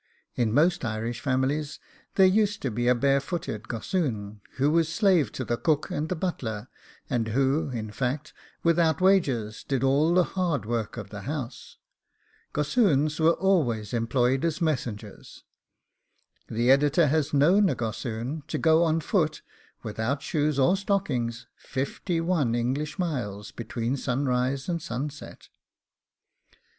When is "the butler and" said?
6.09-7.27